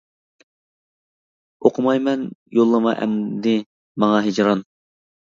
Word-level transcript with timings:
ئوقۇمايمەن 1.69 2.23
يوللىما 2.61 2.95
ئەمدى 3.03 3.55
ماڭا 4.05 4.23
ھىجران! 4.31 4.65